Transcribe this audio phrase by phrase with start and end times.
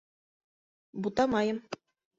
[1.03, 1.57] Бутамайым.